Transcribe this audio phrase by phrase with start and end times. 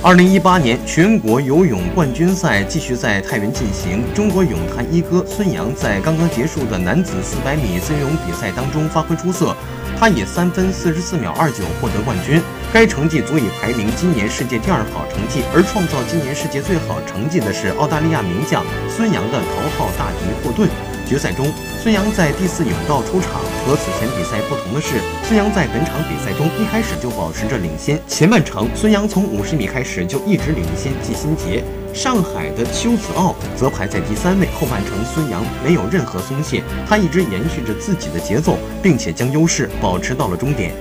[0.00, 4.00] 二零一八年全国游泳冠军赛继续在太原进行。
[4.14, 9.56] 中国泳坛一哥孙杨在刚刚结束的男子四百米自由泳比赛当中发挥出色，
[9.98, 12.40] 他以三分四十四秒二九获得冠军，
[12.72, 15.42] 该成绩足以排名今年世界第二好成绩。
[15.52, 20.70] 而创造今年世界最好成绩的是澳大利亚名将孙杨的头号大敌霍顿。
[21.08, 21.52] 决赛中，
[21.82, 23.47] 孙杨在第四泳道出场。
[23.68, 24.94] 和此前比赛不同的是，
[25.24, 28.00] 孙杨在本场比赛中一开始就保持着领先。
[28.08, 34.48] 前半程，孙杨从五十米开始就一直领先季新杰，上海的邱子傲则排在第三位。
[34.58, 40.72] 后半程，孙杨没有任何松懈，他一直延续着自己的节奏，并且将优势保持到了终点。